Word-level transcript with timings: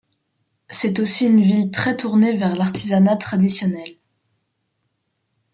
C'est 0.67 0.99
aussi 0.99 1.27
une 1.27 1.43
ville 1.43 1.69
très 1.69 1.95
tournée 1.95 2.35
vers 2.35 2.55
l'artisanat 2.55 3.17
traditionnel. 3.17 3.97